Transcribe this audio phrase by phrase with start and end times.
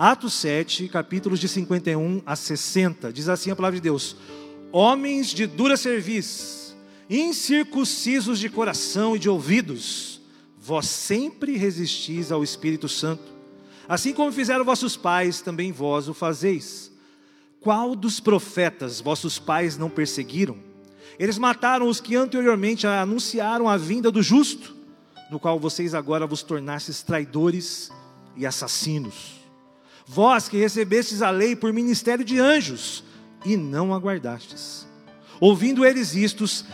[0.00, 4.14] Atos 7, capítulos de 51 a 60, diz assim a palavra de Deus:
[4.70, 6.76] Homens de dura cerviz,
[7.10, 10.20] incircuncisos de coração e de ouvidos,
[10.56, 13.24] vós sempre resistis ao Espírito Santo,
[13.88, 16.92] assim como fizeram vossos pais, também vós o fazeis.
[17.60, 20.58] Qual dos profetas vossos pais não perseguiram?
[21.18, 24.76] Eles mataram os que anteriormente anunciaram a vinda do justo,
[25.28, 27.90] no qual vocês agora vos tornastes traidores
[28.36, 29.37] e assassinos.
[30.08, 33.04] Vós que recebestes a lei por ministério de anjos
[33.44, 34.86] e não aguardastes.
[35.38, 36.64] Ouvindo eles istos,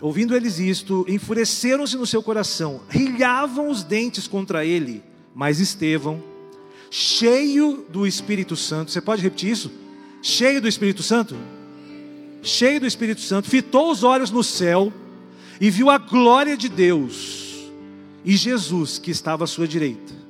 [0.00, 5.04] ouvindo eles isto, enfureceram-se no seu coração, rilhavam os dentes contra ele.
[5.32, 6.20] Mas Estevão,
[6.90, 9.70] cheio do Espírito Santo, você pode repetir isso?
[10.20, 11.36] Cheio do Espírito Santo?
[12.42, 14.92] Cheio do Espírito Santo, fitou os olhos no céu
[15.60, 17.70] e viu a glória de Deus
[18.24, 20.23] e Jesus que estava à sua direita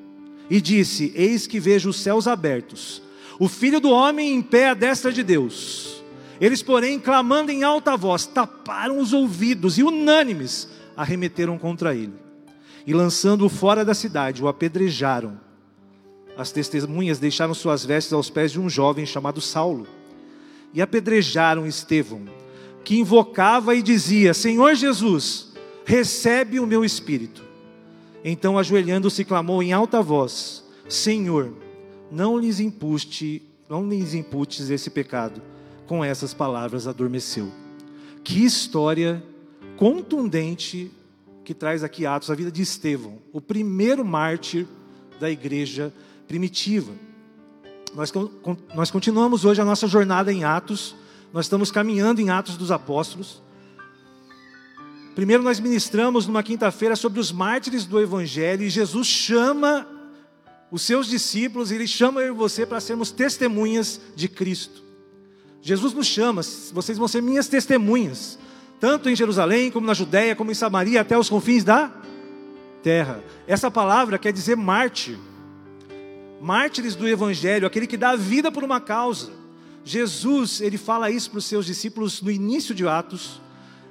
[0.48, 3.02] e disse: Eis que vejo os céus abertos,
[3.38, 6.02] o filho do homem em pé à destra de Deus.
[6.40, 12.14] Eles, porém, clamando em alta voz, taparam os ouvidos e, unânimes, arremeteram contra ele.
[12.86, 15.40] E lançando-o fora da cidade, o apedrejaram.
[16.36, 19.86] As testemunhas deixaram suas vestes aos pés de um jovem chamado Saulo.
[20.72, 22.24] E apedrejaram Estevão,
[22.84, 25.52] que invocava e dizia: Senhor Jesus,
[25.84, 27.43] recebe o meu espírito.
[28.24, 31.52] Então, ajoelhando-se, clamou em alta voz: Senhor,
[32.10, 35.42] não lhes impuste, não lhes imputes esse pecado.
[35.86, 37.52] Com essas palavras adormeceu.
[38.24, 39.22] Que história
[39.76, 40.90] contundente
[41.44, 44.66] que traz aqui Atos, a vida de Estevão, o primeiro mártir
[45.20, 45.92] da igreja
[46.26, 46.92] primitiva.
[47.94, 48.10] Nós,
[48.74, 50.96] nós continuamos hoje a nossa jornada em Atos,
[51.32, 53.42] nós estamos caminhando em Atos dos Apóstolos.
[55.14, 59.86] Primeiro, nós ministramos numa quinta-feira sobre os mártires do Evangelho e Jesus chama
[60.72, 64.82] os seus discípulos, ele chama eu e você para sermos testemunhas de Cristo.
[65.62, 66.42] Jesus nos chama,
[66.72, 68.38] vocês vão ser minhas testemunhas,
[68.80, 71.92] tanto em Jerusalém, como na Judéia, como em Samaria, até os confins da
[72.82, 73.22] terra.
[73.46, 75.16] Essa palavra quer dizer mártir,
[76.42, 79.30] mártires do Evangelho, aquele que dá a vida por uma causa.
[79.84, 83.40] Jesus, ele fala isso para os seus discípulos no início de Atos,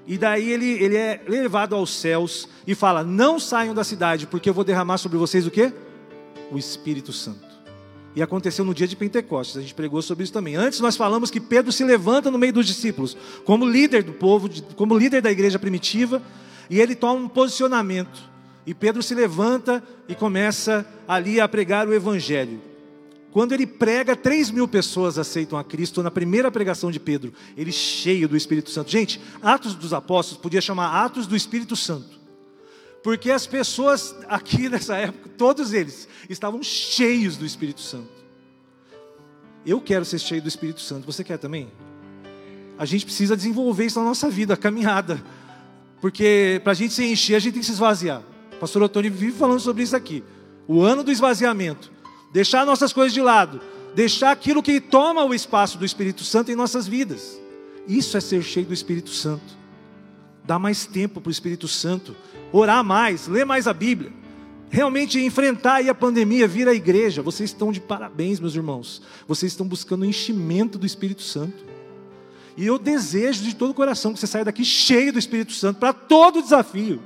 [0.06, 4.50] e daí ele, ele é levado aos céus e fala: Não saiam da cidade, porque
[4.50, 5.72] eu vou derramar sobre vocês o que?
[6.52, 7.54] O Espírito Santo.
[8.16, 10.56] E aconteceu no dia de Pentecostes, a gente pregou sobre isso também.
[10.56, 14.50] Antes nós falamos que Pedro se levanta no meio dos discípulos, como líder do povo,
[14.76, 16.22] como líder da igreja primitiva,
[16.70, 18.22] e ele toma um posicionamento.
[18.68, 22.62] E Pedro se levanta e começa ali a pregar o Evangelho.
[23.34, 27.72] Quando ele prega, 3 mil pessoas aceitam a Cristo na primeira pregação de Pedro, ele
[27.72, 28.92] cheio do Espírito Santo.
[28.92, 32.20] Gente, Atos dos Apóstolos podia chamar Atos do Espírito Santo,
[33.04, 38.12] porque as pessoas aqui nessa época, todos eles, estavam cheios do Espírito Santo.
[39.66, 41.72] Eu quero ser cheio do Espírito Santo, você quer também?
[42.78, 45.20] A gente precisa desenvolver isso na nossa vida, a caminhada,
[46.00, 48.22] porque para a gente se encher, a gente tem que se esvaziar.
[48.52, 50.24] O pastor Otônio vive falando sobre isso aqui.
[50.68, 51.92] O ano do esvaziamento
[52.34, 53.62] deixar nossas coisas de lado,
[53.96, 57.40] deixar aquilo que toma o espaço do Espírito Santo em nossas vidas.
[57.88, 59.64] Isso é ser cheio do Espírito Santo.
[60.44, 62.16] Dar mais tempo para o Espírito Santo,
[62.52, 64.12] orar mais, ler mais a Bíblia,
[64.70, 67.22] realmente enfrentar aí a pandemia, vir à igreja.
[67.22, 69.02] Vocês estão de parabéns, meus irmãos.
[69.28, 71.64] Vocês estão buscando o enchimento do Espírito Santo.
[72.58, 75.80] E eu desejo de todo o coração que você saia daqui cheio do Espírito Santo
[75.80, 77.02] para todo desafio,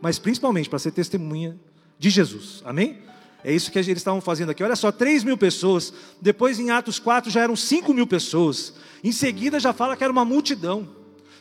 [0.00, 1.56] mas principalmente para ser testemunha
[1.98, 2.62] de Jesus.
[2.64, 2.98] Amém?
[3.44, 4.62] É isso que eles estavam fazendo aqui.
[4.62, 5.92] Olha só, 3 mil pessoas.
[6.20, 8.74] Depois, em Atos 4, já eram 5 mil pessoas.
[9.02, 10.88] Em seguida, já fala que era uma multidão.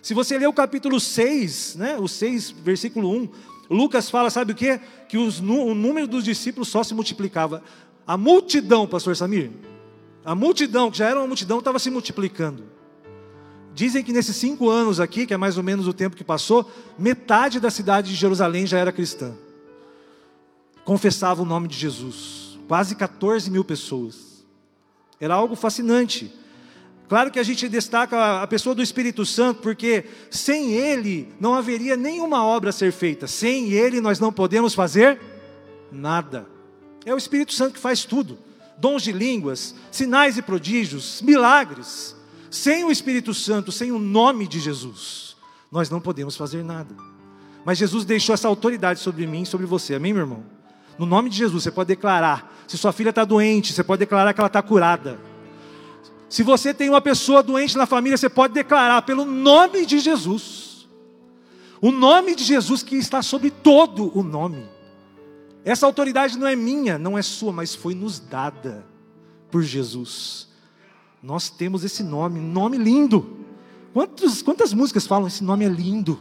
[0.01, 3.29] Se você ler o capítulo 6, né, o 6, versículo 1,
[3.69, 4.79] Lucas fala, sabe o quê?
[5.07, 7.63] Que os, o número dos discípulos só se multiplicava.
[8.05, 9.51] A multidão, pastor Samir,
[10.25, 12.63] a multidão, que já era uma multidão, estava se multiplicando.
[13.75, 16.69] Dizem que nesses cinco anos aqui, que é mais ou menos o tempo que passou,
[16.97, 19.33] metade da cidade de Jerusalém já era cristã
[20.91, 22.59] confessava o nome de Jesus.
[22.67, 24.45] Quase 14 mil pessoas.
[25.21, 26.33] Era algo fascinante.
[27.07, 31.95] Claro que a gente destaca a pessoa do Espírito Santo, porque sem Ele não haveria
[31.95, 33.25] nenhuma obra a ser feita.
[33.25, 35.17] Sem Ele nós não podemos fazer
[35.89, 36.45] nada.
[37.05, 38.37] É o Espírito Santo que faz tudo:
[38.77, 42.17] dons de línguas, sinais e prodígios, milagres.
[42.49, 45.37] Sem o Espírito Santo, sem o nome de Jesus,
[45.71, 46.93] nós não podemos fazer nada.
[47.63, 50.50] Mas Jesus deixou essa autoridade sobre mim e sobre você, amém, meu irmão?
[51.01, 52.63] No nome de Jesus, você pode declarar.
[52.67, 55.19] Se sua filha está doente, você pode declarar que ela está curada.
[56.29, 60.87] Se você tem uma pessoa doente na família, você pode declarar pelo nome de Jesus.
[61.81, 64.63] O nome de Jesus que está sobre todo o nome.
[65.65, 68.85] Essa autoridade não é minha, não é sua, mas foi nos dada
[69.49, 70.49] por Jesus.
[71.23, 73.39] Nós temos esse nome, nome lindo.
[73.91, 76.19] Quantos, quantas músicas falam esse nome é lindo?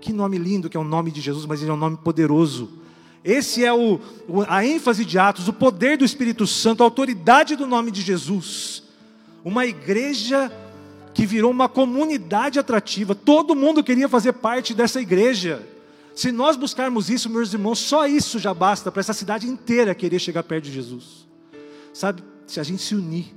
[0.00, 2.79] Que nome lindo que é o nome de Jesus, mas ele é um nome poderoso.
[3.24, 4.00] Esse é o,
[4.48, 8.82] a ênfase de Atos, o poder do Espírito Santo, a autoridade do nome de Jesus.
[9.44, 10.50] Uma igreja
[11.12, 15.66] que virou uma comunidade atrativa, todo mundo queria fazer parte dessa igreja.
[16.14, 20.18] Se nós buscarmos isso, meus irmãos, só isso já basta para essa cidade inteira querer
[20.18, 21.26] chegar perto de Jesus.
[21.92, 23.34] Sabe, se a gente se unir,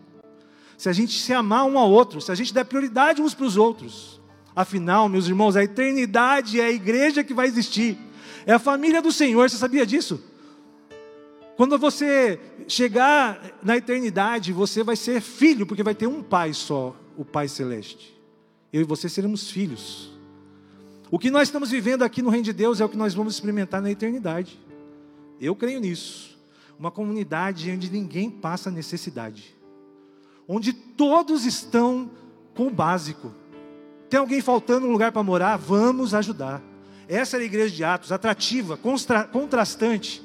[0.77, 3.45] se a gente se amar um ao outro, se a gente der prioridade uns para
[3.45, 4.21] os outros.
[4.55, 7.97] Afinal, meus irmãos, a eternidade é a igreja que vai existir.
[8.45, 10.21] É a família do Senhor, você sabia disso?
[11.55, 16.95] Quando você chegar na eternidade, você vai ser filho, porque vai ter um pai só,
[17.15, 18.19] o Pai Celeste.
[18.71, 20.11] Eu e você seremos filhos.
[21.11, 23.35] O que nós estamos vivendo aqui no Reino de Deus é o que nós vamos
[23.35, 24.59] experimentar na eternidade.
[25.39, 26.35] Eu creio nisso.
[26.79, 29.55] Uma comunidade onde ninguém passa necessidade,
[30.47, 32.09] onde todos estão
[32.55, 33.31] com o básico.
[34.09, 35.55] Tem alguém faltando um lugar para morar?
[35.55, 36.63] Vamos ajudar.
[37.07, 38.77] Essa era a igreja de Atos, atrativa,
[39.31, 40.21] contrastante,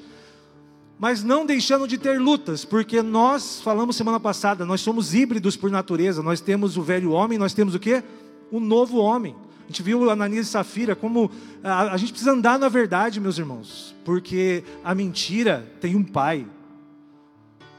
[0.99, 5.71] mas não deixando de ter lutas, porque nós falamos semana passada, nós somos híbridos por
[5.71, 8.03] natureza, nós temos o velho homem, nós temos o que?
[8.51, 9.35] O novo homem.
[9.65, 11.31] A gente viu Ananias e Safira como
[11.63, 16.47] a, a gente precisa andar na verdade, meus irmãos, porque a mentira tem um pai,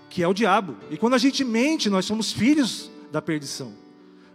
[0.10, 0.78] que é o diabo.
[0.90, 3.74] E quando a gente mente, nós somos filhos da perdição.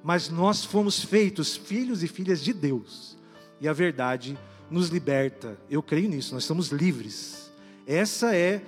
[0.03, 3.17] Mas nós fomos feitos filhos e filhas de Deus.
[3.61, 4.37] E a verdade
[4.71, 5.59] nos liberta.
[5.71, 7.53] Eu creio nisso, nós somos livres.
[7.87, 8.63] Essa é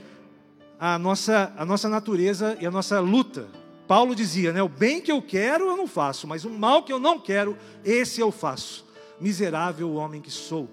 [0.79, 3.49] a nossa, a nossa natureza e a nossa luta.
[3.87, 6.93] Paulo dizia, né, o bem que eu quero eu não faço, mas o mal que
[6.93, 8.85] eu não quero, esse eu faço.
[9.21, 10.69] Miserável homem que sou.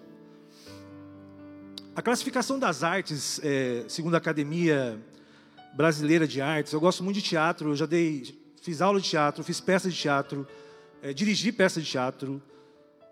[1.95, 4.99] A classificação das artes, é, segundo a Academia
[5.75, 9.43] Brasileira de Artes, eu gosto muito de teatro, eu já dei, fiz aula de teatro,
[9.43, 10.47] fiz peça de teatro,
[11.03, 12.41] é, dirigi peça de teatro,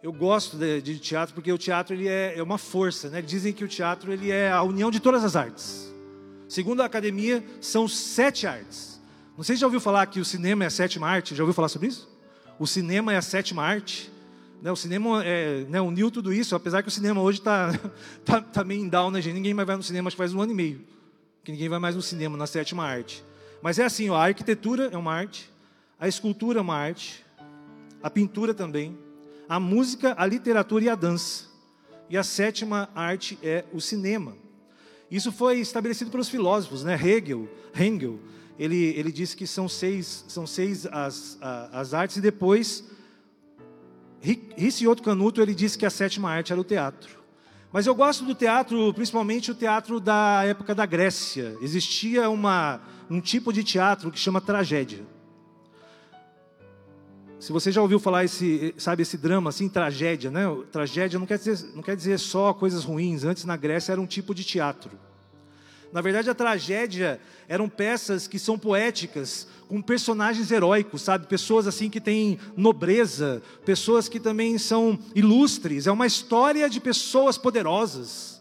[0.03, 3.21] eu gosto de, de, teatro porque o teatro ele é, é uma força, né?
[3.21, 5.93] Dizem que o teatro ele é a união de todas as artes.
[6.47, 8.99] Segundo a academia, são sete artes.
[9.37, 11.35] Não sei se já ouviu falar que o cinema é a sétima arte.
[11.35, 12.09] Já ouviu falar sobre isso?
[12.57, 14.11] O cinema é a sétima arte.
[14.61, 14.71] Né?
[14.71, 17.71] O cinema é, né, uniu tudo isso, apesar que o cinema hoje está
[18.25, 19.35] tá, tá meio em down, né, gente?
[19.35, 20.81] Ninguém mais vai no cinema, acho que faz um ano e meio.
[21.43, 23.23] Que ninguém vai mais no cinema, na sétima arte.
[23.61, 25.49] Mas é assim, ó, a arquitetura é uma arte,
[25.99, 27.23] a escultura é uma arte,
[28.01, 28.97] a pintura também,
[29.51, 31.43] a música, a literatura e a dança.
[32.09, 34.33] E a sétima arte é o cinema.
[35.11, 36.95] Isso foi estabelecido pelos filósofos, né?
[36.95, 38.17] Hegel, Hegel
[38.57, 41.37] ele, ele disse que são seis, são seis as,
[41.73, 42.85] as artes, e depois,
[44.87, 47.19] outro Canuto, ele disse que a sétima arte era o teatro.
[47.73, 51.57] Mas eu gosto do teatro, principalmente o teatro da época da Grécia.
[51.61, 55.05] Existia uma, um tipo de teatro que chama tragédia.
[57.41, 60.43] Se você já ouviu falar esse, sabe, esse drama assim, tragédia, né?
[60.71, 63.23] Tragédia não quer dizer, não quer dizer só coisas ruins.
[63.23, 64.91] Antes na Grécia era um tipo de teatro.
[65.91, 71.25] Na verdade, a tragédia eram peças que são poéticas, com personagens heróicos, sabe?
[71.25, 75.87] Pessoas assim que têm nobreza, pessoas que também são ilustres.
[75.87, 78.39] É uma história de pessoas poderosas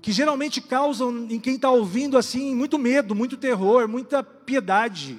[0.00, 5.18] que geralmente causam em quem está ouvindo assim muito medo, muito terror, muita piedade.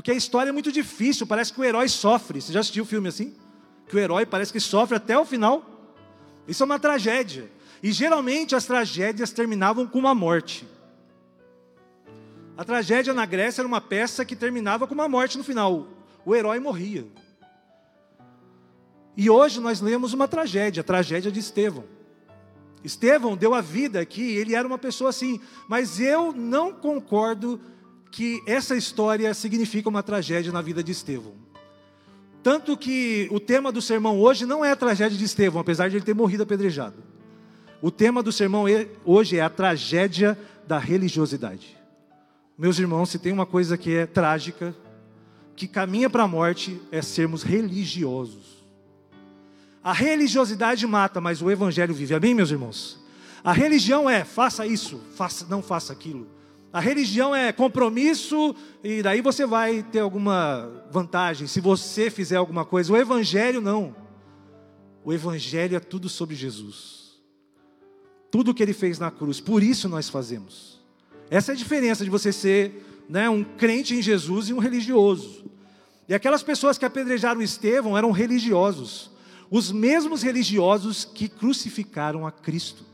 [0.00, 2.40] Porque a história é muito difícil, parece que o herói sofre.
[2.40, 3.34] Você já assistiu o filme assim?
[3.86, 5.62] Que o herói parece que sofre até o final.
[6.48, 7.50] Isso é uma tragédia.
[7.82, 10.66] E geralmente as tragédias terminavam com uma morte.
[12.56, 15.86] A tragédia na Grécia era uma peça que terminava com uma morte no final.
[16.24, 17.06] O herói morria.
[19.14, 21.84] E hoje nós lemos uma tragédia, a tragédia de Estevão.
[22.82, 25.38] Estevão deu a vida aqui, ele era uma pessoa assim,
[25.68, 27.60] mas eu não concordo
[28.10, 31.34] que essa história significa uma tragédia na vida de Estevão.
[32.42, 35.96] Tanto que o tema do sermão hoje não é a tragédia de Estevão, apesar de
[35.96, 36.96] ele ter morrido apedrejado.
[37.82, 38.64] O tema do sermão
[39.04, 41.76] hoje é a tragédia da religiosidade.
[42.58, 44.74] Meus irmãos, se tem uma coisa que é trágica,
[45.56, 48.60] que caminha para a morte, é sermos religiosos.
[49.82, 52.14] A religiosidade mata, mas o evangelho vive.
[52.14, 52.98] Amém, meus irmãos?
[53.42, 56.26] A religião é faça isso, faça, não faça aquilo.
[56.72, 62.64] A religião é compromisso e daí você vai ter alguma vantagem se você fizer alguma
[62.64, 62.92] coisa.
[62.92, 63.94] O evangelho não.
[65.04, 67.20] O evangelho é tudo sobre Jesus.
[68.30, 69.40] Tudo que ele fez na cruz.
[69.40, 70.80] Por isso nós fazemos.
[71.28, 75.44] Essa é a diferença de você ser né, um crente em Jesus e um religioso.
[76.08, 79.10] E aquelas pessoas que apedrejaram Estevão eram religiosos.
[79.50, 82.84] Os mesmos religiosos que crucificaram a Cristo.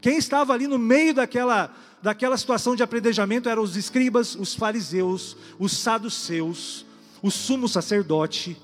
[0.00, 5.36] Quem estava ali no meio daquela daquela situação de apredejamento eram os escribas, os fariseus,
[5.58, 6.86] os saduceus,
[7.22, 8.56] o sumo sacerdote,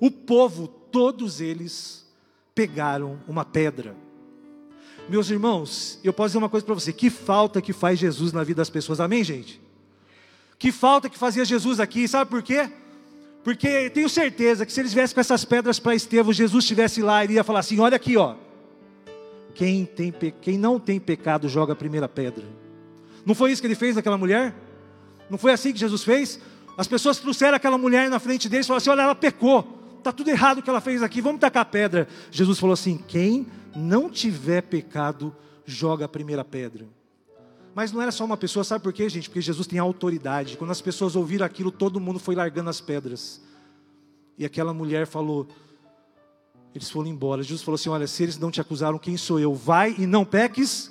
[0.00, 2.06] o povo, todos eles
[2.54, 3.96] pegaram uma pedra.
[5.08, 8.44] Meus irmãos, eu posso dizer uma coisa para você: que falta que faz Jesus na
[8.44, 9.60] vida das pessoas, amém, gente?
[10.58, 12.70] Que falta que fazia Jesus aqui, sabe por quê?
[13.42, 17.24] Porque tenho certeza que se eles viessem com essas pedras para Estevão, Jesus estivesse lá,
[17.24, 18.34] ele ia falar assim: olha aqui, ó.
[19.58, 22.44] Quem, tem, quem não tem pecado, joga a primeira pedra.
[23.26, 24.54] Não foi isso que ele fez naquela mulher?
[25.28, 26.38] Não foi assim que Jesus fez?
[26.76, 29.98] As pessoas trouxeram aquela mulher na frente deles e falaram assim: olha, ela pecou.
[29.98, 32.06] Está tudo errado o que ela fez aqui, vamos tacar pedra.
[32.30, 35.34] Jesus falou assim: quem não tiver pecado,
[35.66, 36.86] joga a primeira pedra.
[37.74, 39.28] Mas não era só uma pessoa, sabe por quê, gente?
[39.28, 40.56] Porque Jesus tem autoridade.
[40.56, 43.42] Quando as pessoas ouviram aquilo, todo mundo foi largando as pedras.
[44.38, 45.48] E aquela mulher falou:
[46.74, 47.42] eles foram embora.
[47.42, 49.54] Jesus falou assim: Olha, se eles não te acusaram, quem sou eu?
[49.54, 50.90] Vai e não peques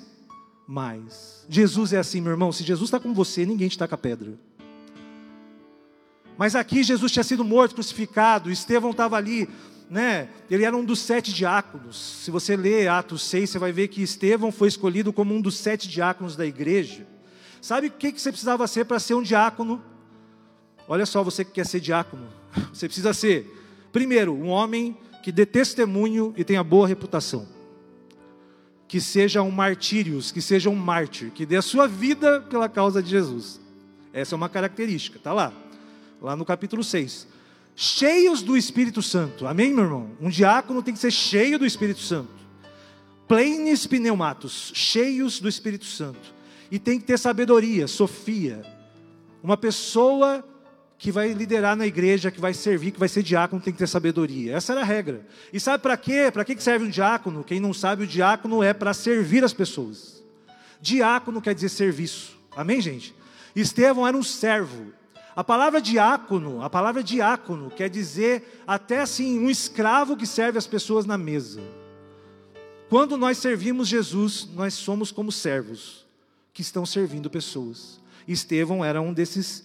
[0.66, 1.46] mais.
[1.48, 2.52] Jesus é assim, meu irmão.
[2.52, 4.38] Se Jesus está com você, ninguém te taca pedra.
[6.36, 8.50] Mas aqui Jesus tinha sido morto, crucificado.
[8.50, 9.48] Estevão estava ali
[9.90, 11.96] né, ele era um dos sete diáconos.
[11.96, 15.56] Se você ler Atos 6, você vai ver que Estevão foi escolhido como um dos
[15.56, 17.06] sete diáconos da igreja.
[17.60, 19.82] Sabe o que você precisava ser para ser um diácono?
[20.86, 22.28] Olha só, você que quer ser diácono,
[22.72, 23.50] você precisa ser,
[23.92, 27.46] primeiro, um homem que dê testemunho e tenha boa reputação.
[28.86, 33.02] Que seja um martírios, que seja um mártir, que dê a sua vida pela causa
[33.02, 33.60] de Jesus.
[34.12, 35.52] Essa é uma característica, está lá,
[36.20, 37.38] lá no capítulo 6
[37.80, 39.46] cheios do Espírito Santo.
[39.46, 40.10] Amém, meu irmão?
[40.20, 42.34] Um diácono tem que ser cheio do Espírito Santo.
[43.28, 46.34] Plenes pneumatos, cheios do Espírito Santo.
[46.72, 48.64] E tem que ter sabedoria, sofia.
[49.44, 50.44] Uma pessoa
[50.98, 53.86] que vai liderar na igreja, que vai servir, que vai ser diácono, tem que ter
[53.86, 54.56] sabedoria.
[54.56, 55.24] Essa era a regra.
[55.52, 56.28] E sabe para quê?
[56.32, 57.44] Para que serve um diácono?
[57.44, 60.24] Quem não sabe, o diácono é para servir as pessoas.
[60.80, 62.36] Diácono quer dizer serviço.
[62.56, 63.14] Amém, gente?
[63.54, 64.92] Estevão era um servo.
[65.36, 70.66] A palavra diácono, a palavra diácono quer dizer até assim um escravo que serve as
[70.66, 71.62] pessoas na mesa.
[72.88, 76.04] Quando nós servimos Jesus, nós somos como servos
[76.52, 78.00] que estão servindo pessoas.
[78.26, 79.62] Estevão era um desses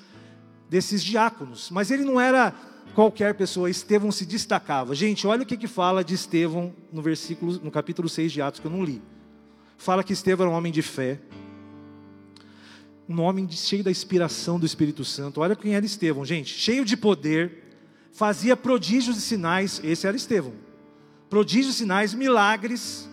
[0.70, 2.54] desses diáconos, mas ele não era
[2.94, 4.96] qualquer pessoa, Estevão se destacava.
[4.96, 8.60] Gente, olha o que, que fala de Estevão no versículo, no capítulo 6 de Atos,
[8.60, 9.02] que eu não li.
[9.78, 11.20] Fala que Estevão era um homem de fé,
[13.08, 15.42] um homem cheio da inspiração do Espírito Santo.
[15.42, 17.64] Olha quem era Estevão, gente, cheio de poder,
[18.12, 19.82] fazia prodígios e sinais.
[19.84, 20.54] Esse era Estevão.
[21.30, 23.10] Prodígios, sinais, milagres.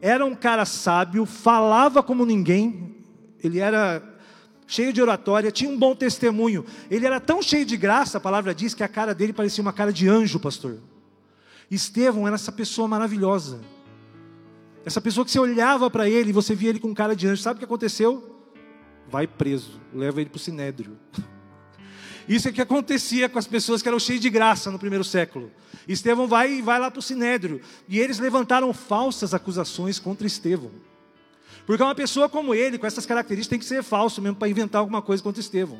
[0.00, 2.96] Era um cara sábio, falava como ninguém.
[3.42, 4.02] Ele era
[4.66, 6.64] cheio de oratória, tinha um bom testemunho.
[6.90, 9.72] Ele era tão cheio de graça, a palavra diz que a cara dele parecia uma
[9.72, 10.78] cara de anjo, pastor.
[11.70, 13.60] Estevão era essa pessoa maravilhosa.
[14.84, 17.42] Essa pessoa que você olhava para ele e você via ele com cara de anjo.
[17.42, 18.34] Sabe o que aconteceu?
[19.08, 20.98] vai preso, leva ele para o sinédrio.
[22.28, 25.52] Isso é que acontecia com as pessoas que eram cheias de graça no primeiro século.
[25.86, 27.60] Estevão vai e vai lá para o sinédrio.
[27.86, 30.70] E eles levantaram falsas acusações contra Estevão.
[31.66, 34.80] Porque uma pessoa como ele, com essas características, tem que ser falso mesmo para inventar
[34.80, 35.78] alguma coisa contra Estevão.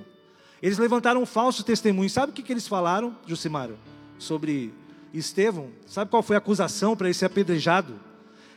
[0.63, 2.09] Eles levantaram um falso testemunho.
[2.09, 3.77] Sabe o que, que eles falaram, Jucimara,
[4.19, 4.73] sobre
[5.13, 5.69] Estevão?
[5.87, 8.01] Sabe qual foi a acusação para ele ser apedrejado?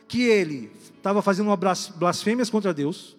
[0.06, 1.54] Que ele estava fazendo
[1.96, 3.18] blasfêmias contra Deus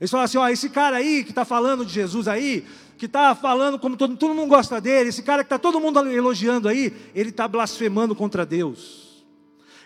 [0.00, 2.66] eles falam assim: ó, esse cara aí que está falando de Jesus aí,
[2.98, 5.98] que está falando como todo, todo mundo gosta dele, esse cara que está todo mundo
[6.10, 9.24] elogiando aí, ele está blasfemando contra Deus.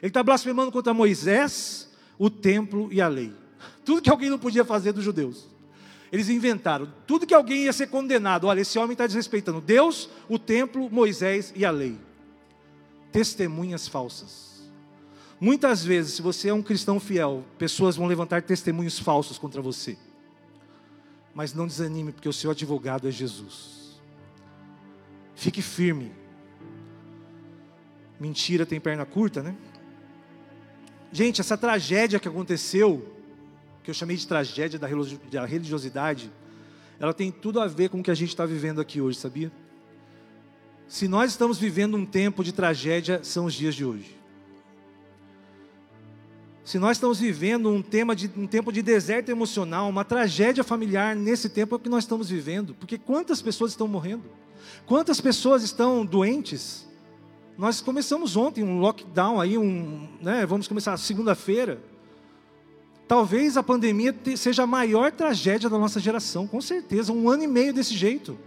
[0.01, 1.88] Ele está blasfemando contra Moisés,
[2.19, 3.33] o templo e a lei.
[3.85, 5.47] Tudo que alguém não podia fazer dos judeus.
[6.11, 6.93] Eles inventaram.
[7.07, 8.47] Tudo que alguém ia ser condenado.
[8.47, 11.99] Olha, esse homem está desrespeitando Deus, o templo, Moisés e a lei.
[13.13, 14.49] Testemunhas falsas.
[15.41, 19.97] Muitas vezes, se você é um cristão fiel, pessoas vão levantar testemunhos falsos contra você.
[21.33, 24.01] Mas não desanime, porque o seu advogado é Jesus.
[25.37, 26.11] Fique firme.
[28.19, 29.55] Mentira tem perna curta, né?
[31.13, 33.15] Gente, essa tragédia que aconteceu,
[33.83, 36.31] que eu chamei de tragédia da religiosidade,
[37.01, 39.51] ela tem tudo a ver com o que a gente está vivendo aqui hoje, sabia?
[40.89, 44.17] Se nós estamos vivendo um tempo de tragédia, são os dias de hoje.
[46.65, 51.15] Se nós estamos vivendo um, tema de, um tempo de deserto emocional, uma tragédia familiar
[51.15, 52.75] nesse tempo é o que nós estamos vivendo.
[52.75, 54.25] Porque quantas pessoas estão morrendo?
[54.85, 56.88] Quantas pessoas estão doentes?
[57.59, 61.83] Nós começamos ontem um lockdown aí, um, né, vamos começar segunda-feira.
[63.09, 67.13] Talvez a pandemia seja a maior tragédia da nossa geração, com certeza.
[67.13, 68.39] Um ano e meio desse jeito.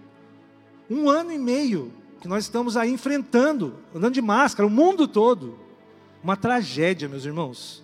[0.89, 1.91] Um ano e meio
[2.21, 5.59] que nós estamos aí enfrentando, andando de máscara, o mundo todo.
[6.23, 7.83] Uma tragédia, meus irmãos.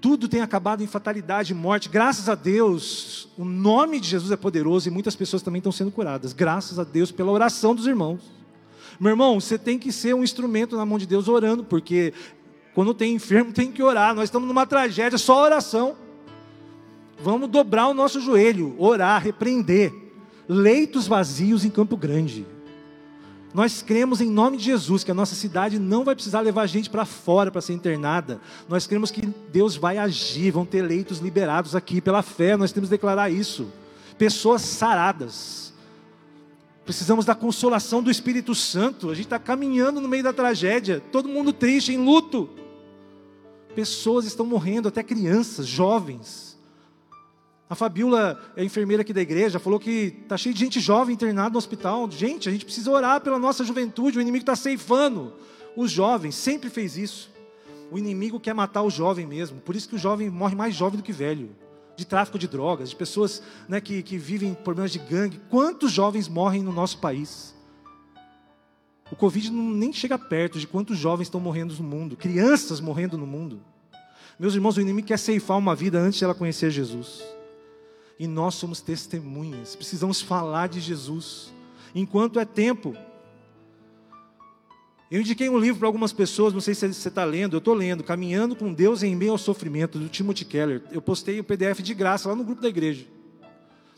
[0.00, 1.88] Tudo tem acabado em fatalidade morte.
[1.88, 5.90] Graças a Deus, o nome de Jesus é poderoso e muitas pessoas também estão sendo
[5.90, 6.32] curadas.
[6.32, 8.39] Graças a Deus pela oração dos irmãos.
[9.00, 12.12] Meu irmão, você tem que ser um instrumento na mão de Deus orando, porque
[12.74, 14.14] quando tem enfermo tem que orar.
[14.14, 15.96] Nós estamos numa tragédia, só oração.
[17.18, 19.90] Vamos dobrar o nosso joelho, orar, repreender.
[20.46, 22.46] Leitos vazios em Campo Grande.
[23.54, 26.90] Nós cremos em nome de Jesus que a nossa cidade não vai precisar levar gente
[26.90, 28.38] para fora para ser internada.
[28.68, 32.54] Nós cremos que Deus vai agir, vão ter leitos liberados aqui pela fé.
[32.54, 33.66] Nós temos que declarar isso.
[34.18, 35.69] Pessoas saradas.
[36.84, 39.10] Precisamos da consolação do Espírito Santo.
[39.10, 42.50] A gente está caminhando no meio da tragédia, todo mundo triste, em luto.
[43.74, 46.58] Pessoas estão morrendo, até crianças, jovens.
[47.68, 51.50] A Fabiola é enfermeira aqui da igreja, falou que está cheio de gente jovem internada
[51.50, 52.10] no hospital.
[52.10, 55.32] Gente, a gente precisa orar pela nossa juventude, o inimigo está ceifando.
[55.76, 57.30] Os jovens sempre fez isso.
[57.92, 59.60] O inimigo quer matar o jovem mesmo.
[59.60, 61.50] Por isso que o jovem morre mais jovem do que velho.
[62.00, 65.38] De tráfico de drogas, de pessoas né, que, que vivem problemas de gangue.
[65.50, 67.54] Quantos jovens morrem no nosso país?
[69.12, 73.18] O Covid não, nem chega perto de quantos jovens estão morrendo no mundo, crianças morrendo
[73.18, 73.60] no mundo.
[74.38, 77.22] Meus irmãos, o inimigo quer ceifar uma vida antes de ela conhecer Jesus.
[78.18, 81.52] E nós somos testemunhas, precisamos falar de Jesus.
[81.94, 82.96] Enquanto é tempo.
[85.10, 87.74] Eu indiquei um livro para algumas pessoas, não sei se você está lendo, eu estou
[87.74, 90.82] lendo, Caminhando com Deus em Meio ao Sofrimento, do Timothy Keller.
[90.92, 93.04] Eu postei o PDF de graça lá no grupo da igreja.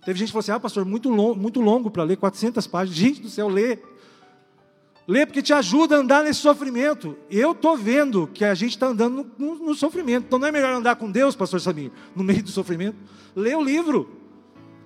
[0.06, 2.96] Teve gente que falou assim: ah, pastor, muito, long, muito longo para ler, 400 páginas.
[2.98, 3.78] Gente do céu, lê.
[5.06, 7.16] Lê porque te ajuda a andar nesse sofrimento.
[7.28, 10.26] Eu estou vendo que a gente está andando no, no, no, sofrimento.
[10.26, 12.96] Então não é melhor andar com Deus, pastor Samir, no meio do sofrimento?
[13.34, 14.08] Lê o livro.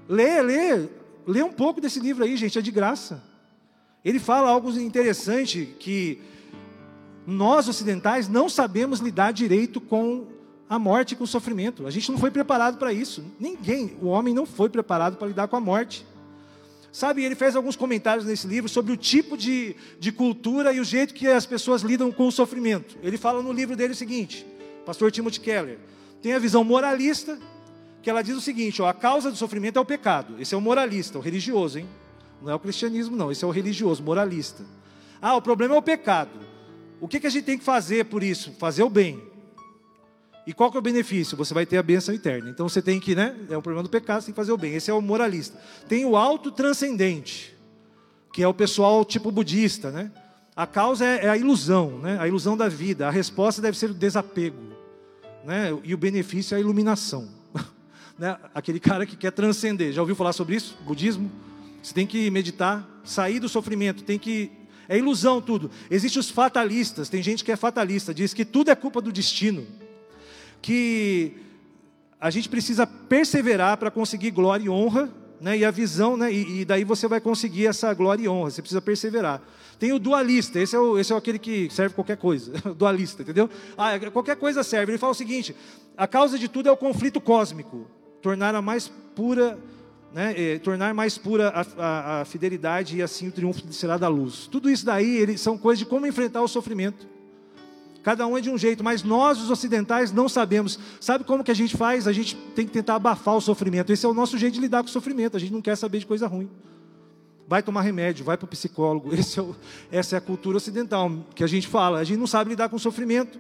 [0.09, 0.89] Lê, lê.
[1.27, 3.23] Lê um pouco desse livro aí, gente, é de graça.
[4.07, 6.21] Ele fala algo interessante que
[7.27, 10.29] nós ocidentais não sabemos lidar direito com
[10.69, 11.89] a morte e com o sofrimento.
[11.89, 13.25] A gente não foi preparado para isso.
[13.37, 16.07] Ninguém, o homem não foi preparado para lidar com a morte.
[16.93, 20.85] Sabe, ele fez alguns comentários nesse livro sobre o tipo de, de cultura e o
[20.85, 22.97] jeito que as pessoas lidam com o sofrimento.
[23.03, 24.47] Ele fala no livro dele o seguinte,
[24.87, 25.79] pastor Timothy Keller,
[26.23, 27.37] tem a visão moralista,
[28.03, 30.37] que ela diz o seguinte, ó, a causa do sofrimento é o pecado.
[30.39, 31.89] Esse é o moralista, o religioso, hein?
[32.43, 34.65] Não é o cristianismo, não, esse é o religioso, moralista.
[35.21, 36.31] Ah, o problema é o pecado.
[37.01, 38.53] O que, que a gente tem que fazer por isso?
[38.59, 39.23] Fazer o bem.
[40.47, 41.37] E qual que é o benefício?
[41.37, 42.49] Você vai ter a bênção eterna.
[42.49, 43.35] Então você tem que, né?
[43.51, 44.75] É o problema do pecado, você tem que fazer o bem.
[44.75, 45.59] Esse é o moralista.
[45.89, 47.57] Tem o autotranscendente,
[48.33, 50.13] que é o pessoal tipo budista, né?
[50.55, 52.17] A causa é, é a ilusão, né?
[52.21, 53.09] A ilusão da vida.
[53.09, 54.63] A resposta deve ser o desapego,
[55.45, 55.77] né?
[55.83, 57.29] E o benefício é a iluminação.
[58.17, 58.39] né?
[58.55, 59.93] Aquele cara que quer transcender.
[59.93, 60.79] Já ouviu falar sobre isso?
[60.85, 61.29] Budismo?
[61.87, 64.51] Você tem que meditar, sair do sofrimento, tem que
[64.89, 65.71] é ilusão tudo.
[65.89, 69.65] Existem os fatalistas, tem gente que é fatalista, diz que tudo é culpa do destino
[70.61, 71.35] que
[72.21, 75.09] a gente precisa perseverar para conseguir glória e honra,
[75.41, 75.59] né?
[75.59, 76.33] E a visão, né?
[76.33, 78.51] E, e, daí você vai conseguir essa glória e honra.
[78.51, 79.41] Você precisa perseverar.
[79.79, 80.59] Tem o dualista.
[80.59, 82.53] Esse é, o, esse é aquele que serve qualquer coisa.
[82.77, 83.49] dualista, entendeu?
[83.79, 84.91] Ah, é, qualquer coisa serve.
[84.91, 85.55] Ele fala o seguinte:
[85.97, 87.89] a causa de tudo é o conflito cósmico,
[88.21, 89.57] tornar a mais pura,
[90.17, 90.59] né?
[90.61, 94.49] Tornar mais pura a, a, a, fidelidade e assim o triunfo será da luz.
[94.51, 97.07] Tudo isso daí eles são coisas de como enfrentar o sofrimento.
[98.03, 100.79] Cada um é de um jeito, mas nós, os ocidentais, não sabemos.
[101.01, 102.09] Sabe como que a gente faz?
[102.09, 103.93] A gente tem que tentar abafar o sofrimento.
[103.93, 105.37] Esse é o nosso jeito de lidar com o sofrimento.
[105.37, 106.49] A gente não quer saber de coisa ruim.
[107.47, 109.11] Vai tomar remédio, vai para o psicólogo.
[109.37, 109.55] É o,
[109.93, 111.99] essa é a cultura ocidental que a gente fala.
[111.99, 113.39] A gente não sabe lidar com o sofrimento.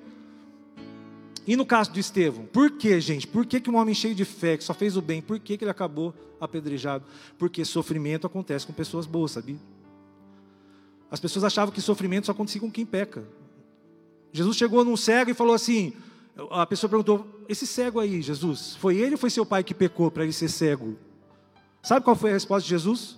[1.47, 3.27] E no caso do Estevão, por que, gente?
[3.27, 5.57] Por que, que um homem cheio de fé, que só fez o bem, por que,
[5.57, 7.05] que ele acabou apedrejado?
[7.39, 9.59] Porque sofrimento acontece com pessoas boas, sabia?
[11.11, 13.25] As pessoas achavam que sofrimento só acontecia com quem peca.
[14.33, 15.93] Jesus chegou num cego e falou assim:
[16.51, 20.11] a pessoa perguntou, esse cego aí, Jesus, foi ele ou foi seu pai que pecou
[20.11, 20.97] para ele ser cego?
[21.81, 23.17] Sabe qual foi a resposta de Jesus?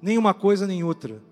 [0.00, 1.22] Nenhuma coisa nem outra.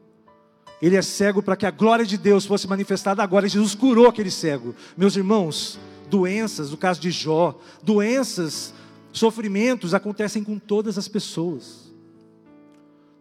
[0.80, 3.48] Ele é cego para que a glória de Deus fosse manifestada agora.
[3.48, 4.74] Jesus curou aquele cego.
[4.96, 5.78] Meus irmãos,
[6.10, 8.74] doenças, no caso de Jó, doenças,
[9.12, 11.90] sofrimentos acontecem com todas as pessoas.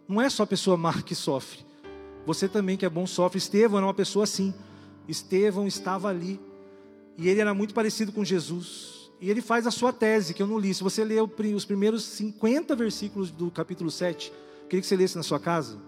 [0.06, 1.64] Não é só a pessoa má que sofre.
[2.26, 3.38] Você também que é bom sofre.
[3.38, 4.52] Estevão era uma pessoa assim.
[5.08, 6.40] Estevão estava ali.
[7.16, 9.10] E ele era muito parecido com Jesus.
[9.20, 10.74] E ele faz a sua tese, que eu não li.
[10.74, 14.32] Se você ler os primeiros 50 versículos do capítulo 7,
[14.68, 15.78] queria que você lesse na sua casa.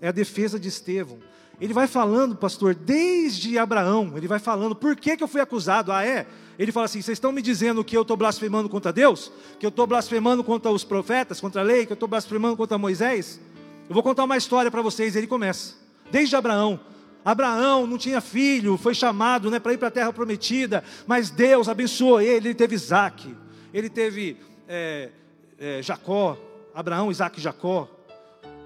[0.00, 1.18] É a defesa de Estevão.
[1.60, 5.92] Ele vai falando, pastor, desde Abraão, ele vai falando, por que, que eu fui acusado?
[5.92, 6.26] Ah, é?
[6.58, 9.30] Ele fala assim: vocês estão me dizendo que eu estou blasfemando contra Deus?
[9.58, 11.84] Que eu estou blasfemando contra os profetas, contra a lei?
[11.84, 13.40] Que eu estou blasfemando contra Moisés?
[13.88, 15.16] Eu vou contar uma história para vocês.
[15.16, 15.74] Ele começa,
[16.10, 16.80] desde Abraão,
[17.24, 21.68] Abraão não tinha filho, foi chamado né, para ir para a terra prometida, mas Deus
[21.68, 23.34] abençoou ele, ele teve Isaac,
[23.74, 25.10] ele teve é,
[25.58, 26.38] é, Jacó,
[26.74, 27.88] Abraão, Isaac e Jacó.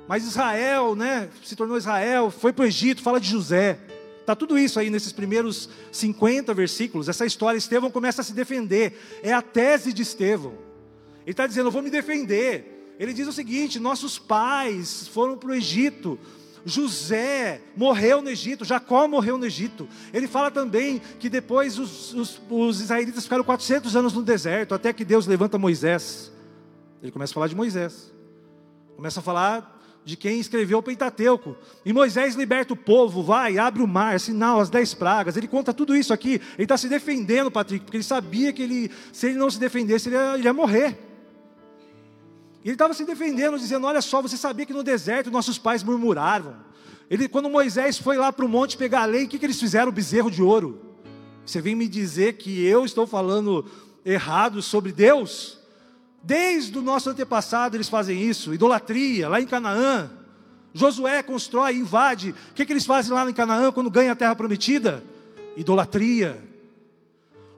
[0.07, 3.79] Mas Israel, né, se tornou Israel, foi para o Egito, fala de José.
[4.21, 7.09] Está tudo isso aí nesses primeiros 50 versículos.
[7.09, 8.99] Essa história, Estevão começa a se defender.
[9.23, 10.55] É a tese de Estevão.
[11.23, 12.95] Ele está dizendo: Eu vou me defender.
[12.99, 16.19] Ele diz o seguinte: Nossos pais foram para o Egito.
[16.65, 19.87] José morreu no Egito, Jacó morreu no Egito.
[20.13, 24.91] Ele fala também que depois os, os, os, israelitas ficaram 400 anos no deserto, até
[24.91, 26.33] que Deus levanta Moisés.
[27.03, 28.11] Ele começa a falar de Moisés,
[28.97, 29.74] começa a falar
[30.05, 31.57] de quem escreveu o Pentateuco.
[31.85, 35.37] E Moisés liberta o povo, vai, abre o mar, sinal, as dez pragas.
[35.37, 36.41] Ele conta tudo isso aqui.
[36.55, 40.09] Ele está se defendendo, Patrick, porque ele sabia que ele, se ele não se defendesse,
[40.09, 40.99] ele ia, ele ia morrer.
[42.63, 45.83] E ele estava se defendendo, dizendo: Olha só, você sabia que no deserto nossos pais
[45.83, 46.57] murmuravam.
[47.11, 49.61] Ele, quando Moisés foi lá para o monte pegar a lei, o que, que eles
[49.61, 49.89] fizeram?
[49.89, 50.81] O bezerro de ouro.
[51.45, 53.67] Você vem me dizer que eu estou falando
[54.05, 55.59] errado sobre Deus?
[56.25, 60.11] Desde o nosso antepassado eles fazem isso, idolatria, lá em Canaã.
[60.73, 62.31] Josué constrói, invade.
[62.31, 65.05] O que, que eles fazem lá em Canaã quando ganha a terra prometida?
[65.55, 66.43] Idolatria.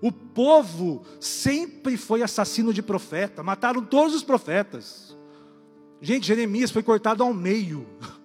[0.02, 5.16] O povo sempre foi assassino de profeta, mataram todos os profetas.
[6.02, 7.86] Gente, Jeremias foi cortado ao meio.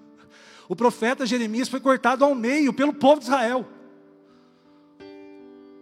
[0.69, 3.67] O profeta Jeremias foi cortado ao meio pelo povo de Israel.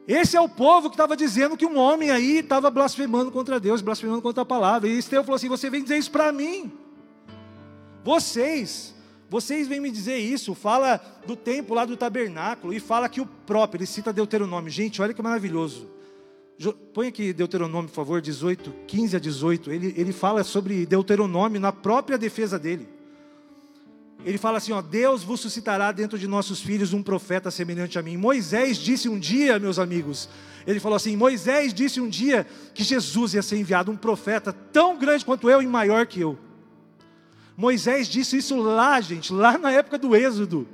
[0.10, 3.80] Esse é o povo que estava dizendo que um homem aí estava blasfemando contra Deus,
[3.80, 4.90] blasfemando contra a palavra.
[4.90, 6.74] E Estevão falou assim: Você vem dizer isso para mim?
[8.04, 8.96] Vocês,
[9.30, 10.56] vocês vêm me dizer isso.
[10.56, 14.72] Fala do tempo lá do tabernáculo e fala que o próprio, ele cita Deuteronômio.
[14.72, 15.88] Gente, olha que maravilhoso.
[16.92, 19.72] Põe aqui Deuteronômio, por favor, 18, 15 a 18.
[19.72, 22.90] Ele, ele fala sobre Deuteronômio na própria defesa dele.
[24.26, 28.02] Ele fala assim: ó, Deus vos suscitará dentro de nossos filhos um profeta semelhante a
[28.02, 28.18] mim.
[28.18, 30.30] Moisés disse um dia, meus amigos,
[30.68, 34.98] ele falou assim: Moisés disse um dia que Jesus ia ser enviado, um profeta tão
[34.98, 36.38] grande quanto eu e maior que eu.
[37.56, 40.68] Moisés disse isso lá, gente, lá na época do Êxodo.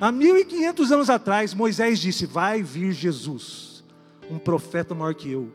[0.00, 3.84] Há 1500 anos atrás, Moisés disse: Vai vir Jesus,
[4.28, 5.52] um profeta maior que eu.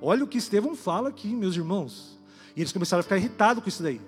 [0.00, 2.18] Olha o que Estevão fala aqui, meus irmãos.
[2.54, 4.00] E eles começaram a ficar irritados com isso daí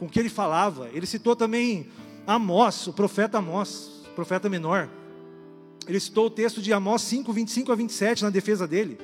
[0.00, 0.88] com o que ele falava.
[0.94, 1.86] Ele citou também
[2.26, 4.88] Amós, o profeta Amós, profeta menor.
[5.86, 8.98] Ele citou o texto de Amós 5, 25 a 27 na defesa dele,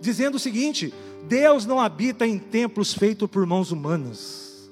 [0.00, 0.92] dizendo o seguinte:
[1.28, 4.68] Deus não habita em templos feitos por mãos humanas.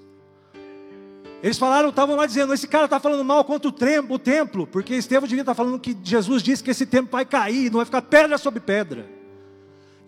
[1.41, 5.29] Eles falaram, estavam lá dizendo, esse cara está falando mal contra o, templo, porque Estevão
[5.29, 8.03] devia estar tá falando que Jesus disse que esse templo vai cair, não vai ficar
[8.03, 9.09] pedra sobre pedra.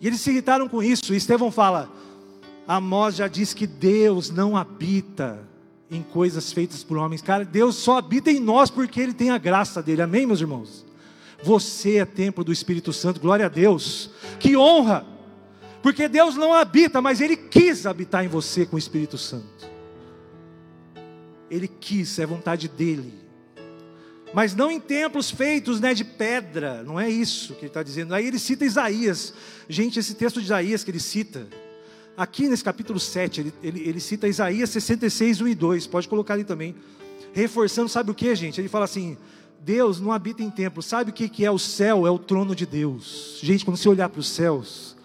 [0.01, 1.89] E eles se irritaram com isso, e Estevão fala,
[2.67, 5.49] Amós já disse que Deus não habita
[5.91, 7.21] em coisas feitas por homens.
[7.21, 10.01] Cara, Deus só habita em nós porque Ele tem a graça dele.
[10.01, 10.85] Amém, meus irmãos?
[11.43, 14.09] Você é templo do Espírito Santo, glória a Deus.
[14.39, 15.05] Que honra!
[15.83, 19.69] Porque Deus não habita, mas Ele quis habitar em você com o Espírito Santo.
[21.49, 23.13] Ele quis, é vontade dEle.
[24.33, 28.15] Mas não em templos feitos né, de pedra, não é isso que ele está dizendo.
[28.15, 29.33] Aí ele cita Isaías.
[29.67, 31.49] Gente, esse texto de Isaías que ele cita,
[32.15, 35.87] Aqui nesse capítulo 7, ele, ele, ele cita Isaías 66, 1 e 2.
[35.87, 36.75] Pode colocar ali também.
[37.33, 38.59] Reforçando, sabe o que, gente?
[38.59, 39.17] Ele fala assim:
[39.59, 40.83] Deus não habita em templo.
[40.83, 42.05] Sabe o que, que é o céu?
[42.05, 43.39] É o trono de Deus.
[43.41, 44.97] Gente, quando você olhar para os céus,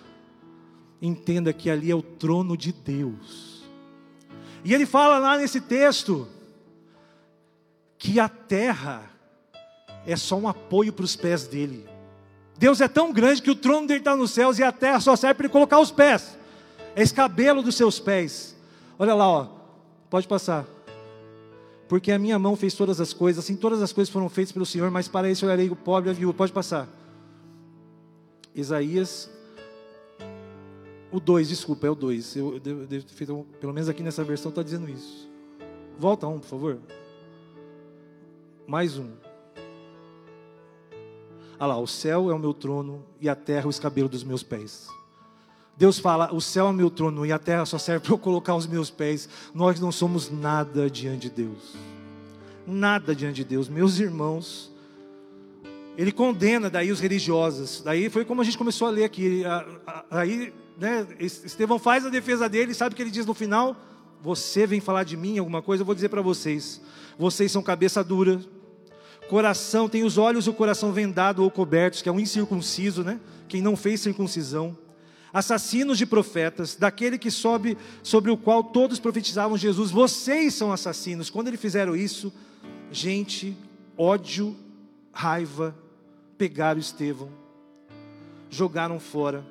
[1.00, 3.64] entenda que ali é o trono de Deus.
[4.64, 6.26] E ele fala lá nesse texto
[7.96, 9.08] que a terra
[10.04, 11.86] é só um apoio para os pés dele.
[12.58, 15.14] Deus é tão grande que o trono dele está nos céus e a terra só
[15.14, 16.35] serve para ele colocar os pés
[17.02, 18.56] escabelo dos seus pés.
[18.98, 19.48] Olha lá, ó.
[20.08, 20.66] Pode passar.
[21.88, 24.66] Porque a minha mão fez todas as coisas, assim todas as coisas foram feitas pelo
[24.66, 26.34] Senhor, mas para isso eu olharei o pobre e a viúva.
[26.34, 26.88] Pode passar.
[28.54, 29.30] Isaías,
[31.12, 32.36] o 2, desculpa, é o 2.
[32.36, 35.28] Eu, devo ter feito, pelo menos aqui nessa versão está dizendo isso.
[35.98, 36.78] Volta um, por favor.
[38.66, 39.10] Mais um.
[41.58, 44.42] Olha lá, o céu é o meu trono e a terra o escabelo dos meus
[44.42, 44.88] pés.
[45.76, 48.54] Deus fala: o céu é meu trono e a terra só serve para eu colocar
[48.54, 49.28] os meus pés.
[49.54, 51.74] Nós não somos nada diante de Deus.
[52.66, 53.68] Nada diante de Deus.
[53.68, 54.72] Meus irmãos,
[55.96, 57.82] ele condena daí os religiosos.
[57.84, 59.44] Daí foi como a gente começou a ler aqui.
[60.10, 63.76] Aí, né, Estevão faz a defesa dele, sabe o que ele diz no final?
[64.22, 66.80] Você vem falar de mim alguma coisa, eu vou dizer para vocês.
[67.18, 68.40] Vocês são cabeça dura,
[69.28, 73.20] coração, tem os olhos e o coração vendado ou cobertos, que é um incircunciso, né?
[73.46, 74.76] Quem não fez circuncisão
[75.36, 79.90] assassinos de profetas, daquele que sobe sobre o qual todos profetizavam Jesus.
[79.90, 81.28] Vocês são assassinos.
[81.28, 82.32] Quando eles fizeram isso,
[82.90, 83.54] gente,
[83.98, 84.56] ódio,
[85.12, 85.76] raiva,
[86.38, 87.28] pegaram Estevão,
[88.48, 89.46] jogaram fora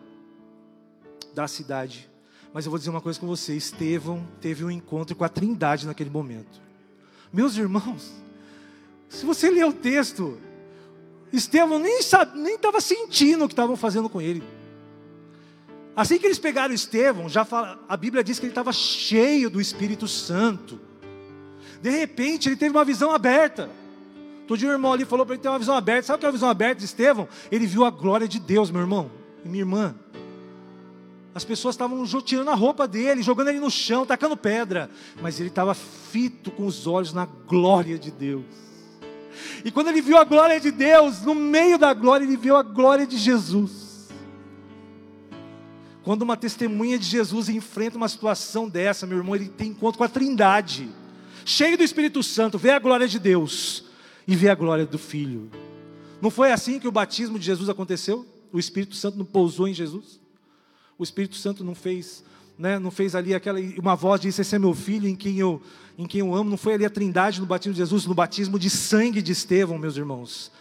[1.36, 2.10] da cidade.
[2.52, 5.86] Mas eu vou dizer uma coisa com você: Estevão teve um encontro com a Trindade
[5.86, 6.60] naquele momento.
[7.32, 8.12] Meus irmãos,
[9.08, 10.40] se você ler o texto,
[11.32, 14.65] Estevão nem estava nem sentindo o que estavam fazendo com ele.
[15.96, 19.62] Assim que eles pegaram Estevão, já fala, a Bíblia diz que ele estava cheio do
[19.62, 20.80] Espírito Santo.
[21.82, 23.70] De repente, ele teve uma visão aberta.
[24.48, 26.08] Todo dia o irmão ali falou para ele ter uma visão aberta.
[26.08, 27.28] Sabe o que é uma visão aberta de Estevão?
[27.50, 29.10] Ele viu a glória de Deus, meu irmão
[29.44, 29.96] e minha irmã.
[31.34, 34.90] As pessoas estavam tirando a roupa dele, jogando ele no chão, tacando pedra.
[35.22, 38.46] Mas ele estava fito com os olhos na glória de Deus.
[39.64, 42.64] E quando ele viu a glória de Deus, no meio da glória, ele viu a
[42.64, 43.85] glória de Jesus.
[46.06, 50.04] Quando uma testemunha de Jesus enfrenta uma situação dessa, meu irmão, ele tem encontro com
[50.04, 50.88] a Trindade,
[51.44, 53.86] cheio do Espírito Santo, vê a glória de Deus
[54.28, 55.50] e vê a glória do Filho.
[56.22, 58.24] Não foi assim que o batismo de Jesus aconteceu?
[58.54, 60.20] O Espírito Santo não pousou em Jesus?
[60.96, 62.24] O Espírito Santo não fez,
[62.56, 65.60] né, não fez ali aquela uma voz disse esse é meu filho em quem eu
[65.98, 68.60] em quem eu amo, não foi ali a Trindade no batismo de Jesus, no batismo
[68.60, 70.52] de sangue de Estevão, meus irmãos.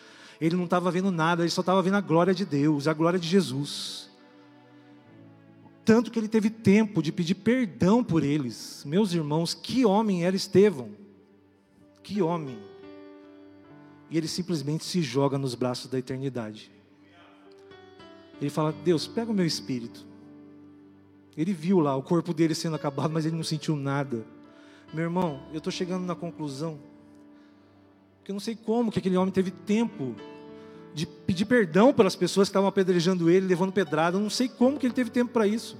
[0.40, 3.18] Ele não estava vendo nada, ele só estava vendo a glória de Deus, a glória
[3.18, 4.13] de Jesus.
[5.84, 8.82] Tanto que ele teve tempo de pedir perdão por eles.
[8.86, 10.90] Meus irmãos, que homem era Estevão?
[12.02, 12.58] Que homem.
[14.10, 16.70] E ele simplesmente se joga nos braços da eternidade.
[18.40, 20.06] Ele fala: Deus, pega o meu espírito.
[21.36, 24.24] Ele viu lá o corpo dele sendo acabado, mas ele não sentiu nada.
[24.92, 26.78] Meu irmão, eu estou chegando na conclusão
[28.22, 30.14] que eu não sei como que aquele homem teve tempo
[30.94, 34.16] de pedir perdão pelas pessoas que estavam apedrejando ele, levando pedrada.
[34.16, 35.76] Eu não sei como que ele teve tempo para isso.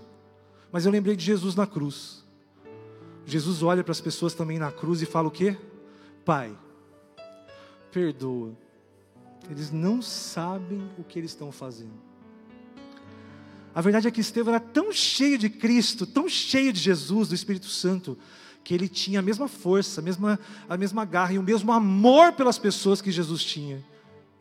[0.73, 2.25] Mas eu lembrei de Jesus na cruz.
[3.25, 5.57] Jesus olha para as pessoas também na cruz e fala o quê?
[6.25, 6.53] Pai,
[7.93, 8.53] perdoa.
[9.49, 12.03] Eles não sabem o que eles estão fazendo.
[13.73, 17.35] A verdade é que Estevão era tão cheio de Cristo, tão cheio de Jesus, do
[17.35, 18.19] Espírito Santo,
[18.65, 22.33] que ele tinha a mesma força, a mesma, a mesma garra e o mesmo amor
[22.33, 23.85] pelas pessoas que Jesus tinha.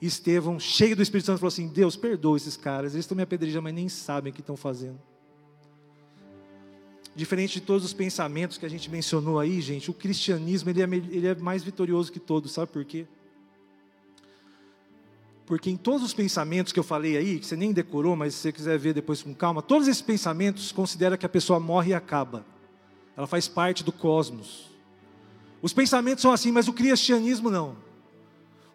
[0.03, 3.23] E Estevão, cheio do Espírito Santo, falou assim: Deus, perdoa esses caras, eles estão me
[3.23, 4.99] apedrejando, mas nem sabem o que estão fazendo.
[7.15, 10.83] Diferente de todos os pensamentos que a gente mencionou aí, gente, o cristianismo ele é,
[10.83, 13.07] ele é mais vitorioso que todos, sabe por quê?
[15.45, 18.41] Porque em todos os pensamentos que eu falei aí, que você nem decorou, mas se
[18.41, 21.93] você quiser ver depois com calma, todos esses pensamentos considera que a pessoa morre e
[21.93, 22.45] acaba.
[23.15, 24.69] Ela faz parte do cosmos.
[25.61, 27.92] Os pensamentos são assim, mas o cristianismo não.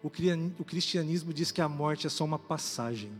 [0.01, 3.11] O cristianismo diz que a morte é só uma passagem.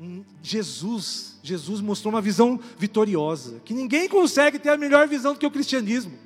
[0.00, 5.38] Hum, Jesus, Jesus mostrou uma visão vitoriosa, que ninguém consegue ter a melhor visão do
[5.38, 6.18] que o cristianismo.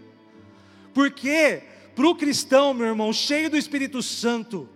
[0.92, 1.64] Porque
[1.96, 4.68] para o cristão, meu irmão, cheio do Espírito Santo,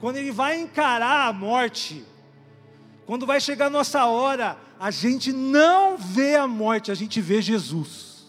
[0.00, 2.02] quando ele vai encarar a morte,
[3.04, 7.42] quando vai chegar a nossa hora, a gente não vê a morte, a gente vê
[7.42, 8.26] Jesus.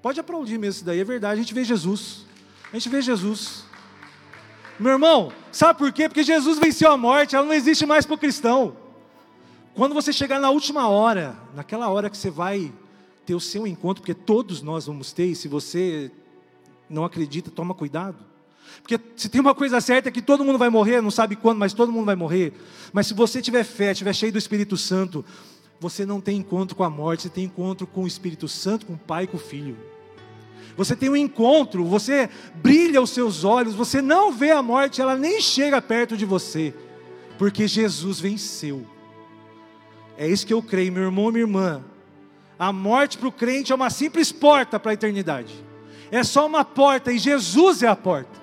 [0.00, 2.24] Pode aplaudir mesmo isso daí, é verdade, a gente vê Jesus.
[2.72, 3.64] A gente vê Jesus.
[4.78, 6.08] Meu irmão, sabe por quê?
[6.08, 8.76] Porque Jesus venceu a morte, ela não existe mais para o cristão.
[9.74, 12.72] Quando você chegar na última hora, naquela hora que você vai
[13.26, 16.12] ter o seu encontro, porque todos nós vamos ter, e se você
[16.88, 18.16] não acredita, toma cuidado.
[18.82, 21.58] Porque se tem uma coisa certa é que todo mundo vai morrer, não sabe quando,
[21.58, 22.52] mas todo mundo vai morrer.
[22.92, 25.24] Mas se você tiver fé, tiver cheio do Espírito Santo,
[25.80, 28.94] você não tem encontro com a morte, você tem encontro com o Espírito Santo, com
[28.94, 29.76] o Pai e com o Filho.
[30.78, 35.16] Você tem um encontro, você brilha os seus olhos, você não vê a morte, ela
[35.16, 36.72] nem chega perto de você,
[37.36, 38.86] porque Jesus venceu.
[40.16, 41.84] É isso que eu creio, meu irmão, minha irmã.
[42.56, 45.52] A morte para o crente é uma simples porta para a eternidade.
[46.12, 48.38] É só uma porta e Jesus é a porta.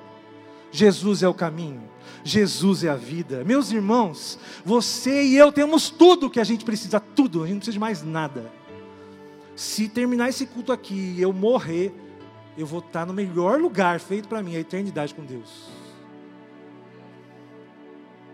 [0.73, 1.81] Jesus é o caminho,
[2.21, 3.45] Jesus é a vida.
[3.45, 7.59] Meus irmãos, você e eu temos tudo que a gente precisa, tudo, a gente não
[7.59, 8.51] precisa de mais nada.
[9.55, 11.93] Se terminar esse culto aqui e eu morrer,
[12.57, 15.69] eu vou estar no melhor lugar feito para mim, a eternidade com Deus.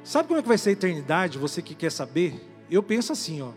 [0.03, 1.37] Sabe como é que vai ser a eternidade?
[1.37, 2.47] Você que quer saber?
[2.69, 3.51] Eu penso assim, ó,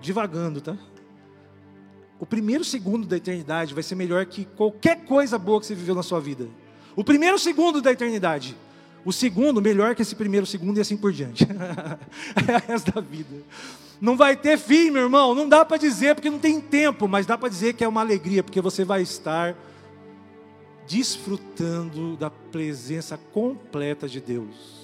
[0.00, 0.76] divagando, tá?
[2.20, 5.94] O primeiro segundo da eternidade vai ser melhor que qualquer coisa boa que você viveu
[5.94, 6.48] na sua vida.
[6.96, 8.56] O primeiro segundo da eternidade.
[9.04, 11.46] O segundo, melhor que esse primeiro segundo e assim por diante.
[11.46, 13.42] é resto da vida.
[14.00, 15.34] Não vai ter fim, meu irmão.
[15.34, 18.00] Não dá para dizer porque não tem tempo, mas dá para dizer que é uma
[18.00, 19.54] alegria, porque você vai estar
[20.88, 24.77] desfrutando da presença completa de Deus.